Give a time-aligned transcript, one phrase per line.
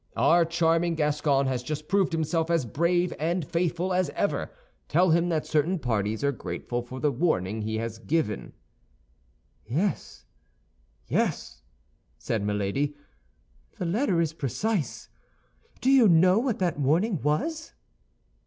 [0.15, 4.49] Our charming Gascon has just proved himself as brave and faithful as ever.
[4.87, 8.53] Tell him that certain parties are grateful for the warning he has given.
[9.63, 10.25] "Yes,
[11.07, 11.61] yes,"
[12.17, 12.95] said Milady;
[13.77, 15.07] "the letter is precise.
[15.81, 17.73] Do you know what that warning was?"